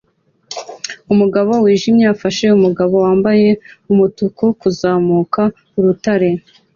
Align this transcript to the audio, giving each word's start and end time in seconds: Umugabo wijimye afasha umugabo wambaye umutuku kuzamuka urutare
Umugabo 1.13 1.51
wijimye 1.63 2.05
afasha 2.13 2.43
umugabo 2.57 2.95
wambaye 3.05 3.49
umutuku 3.91 4.43
kuzamuka 4.59 5.41
urutare 5.77 6.29